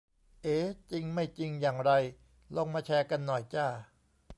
[0.43, 0.57] เอ๋!?
[0.91, 1.91] จริงไม่จริงอย่างไร
[2.55, 3.67] ลองมาแชร์กันหน่อยจ้า